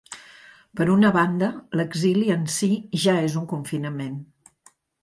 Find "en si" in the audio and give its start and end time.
2.39-2.73